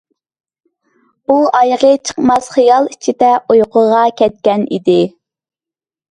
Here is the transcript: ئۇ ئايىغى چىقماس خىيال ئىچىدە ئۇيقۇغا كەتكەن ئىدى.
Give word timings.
ئۇ 1.25 1.33
ئايىغى 1.57 1.91
چىقماس 2.09 2.47
خىيال 2.55 2.89
ئىچىدە 2.93 3.29
ئۇيقۇغا 3.55 3.99
كەتكەن 4.23 4.65
ئىدى. 4.79 4.97